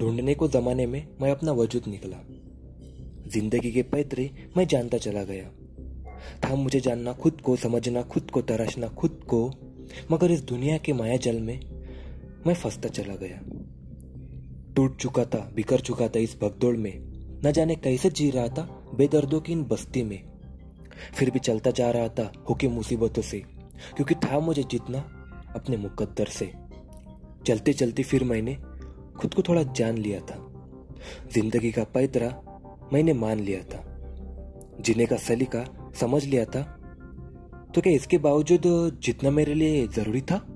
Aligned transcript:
ढूँढने 0.00 0.34
को 0.34 0.48
जमाने 0.48 0.86
में 0.86 1.08
मैं 1.20 1.30
अपना 1.30 1.52
वजूद 1.52 1.82
निकला। 1.88 2.16
ज़िंदगी 3.30 3.72
के 3.72 3.82
पैतरे 3.82 4.30
मैं 4.56 4.66
जानता 4.66 4.98
चला 4.98 5.22
गया। 5.22 5.50
था 6.44 6.54
मुझे 6.54 6.80
जानना, 6.80 7.12
खुद 7.12 7.40
को 7.40 7.56
समझना, 7.56 8.02
खुद 8.02 8.30
को 8.30 8.42
तराशना, 8.42 8.88
खुद 8.88 9.20
को। 9.28 9.52
मगर 10.10 10.30
इस 10.30 10.40
दुनिया 10.40 10.78
के 10.78 10.92
माया 10.92 11.16
जल 11.16 11.40
में 11.40 11.60
मैं 12.46 12.54
फंसता 12.54 12.88
चला 12.88 13.14
गया। 13.14 13.40
टूट 14.76 14.96
चुका 14.96 15.24
था, 15.24 15.52
बिखर 15.54 15.80
चुका 15.80 16.08
था 16.08 16.18
इस 16.18 16.36
भगदौड़ 16.42 16.76
में। 16.76 16.92
न 17.46 17.52
जाने 17.52 17.74
कैसे 17.74 18.10
जी 18.10 18.30
रहा 18.30 18.48
था 18.48 18.62
बेदर्दों 18.94 19.40
की 19.40 19.52
इन 19.52 19.64
बस्ती 19.64 20.02
में। 20.02 20.22
फिर 21.14 21.30
भी 21.30 21.38
चलता 21.38 21.70
जा 21.70 21.90
रहा 21.90 22.08
था 22.08 22.32
होके 22.48 22.68
मुसीबतों 22.68 23.22
से, 23.22 23.38
क्योंकि 23.96 24.14
था 24.14 24.40
मुझे 24.40 24.62
जितना 24.62 24.98
अपने 25.56 25.76
मुकद्दर 25.76 26.26
से। 26.26 26.52
चलते 27.46 27.72
चलते 27.72 28.02
फिर 28.02 28.24
मैंने 28.24 28.56
खुद 29.20 29.34
को 29.34 29.42
थोड़ा 29.42 29.62
जान 29.62 29.98
लिया 29.98 30.20
था। 30.20 30.46
ज़िंदगी 31.32 31.72
का 31.72 31.84
पैतरा 31.84 32.28
मैंने 32.92 33.12
मान 33.12 33.40
लिया 33.40 33.62
था। 33.62 33.84
जीने 34.80 35.06
का 35.06 35.16
सलीका 35.16 35.64
समझ 36.00 36.24
लिया 36.24 36.44
था। 36.44 36.62
तो 37.74 37.80
क्या 37.80 37.92
इसके 37.92 38.18
बावजूद 38.18 38.62
जितना 39.02 39.30
मेरे 39.30 39.54
लिए 39.54 39.86
ज़रूरी 39.88 40.20
था? 40.20 40.46